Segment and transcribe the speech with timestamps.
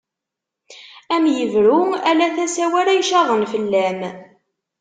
[1.13, 4.01] Ad am-ibru ala tasa-w ara icaḍen fell-am.